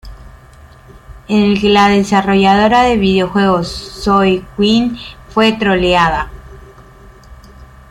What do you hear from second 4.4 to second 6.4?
Quinn fue troleada